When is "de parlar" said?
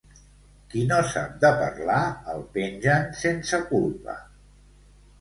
1.43-1.99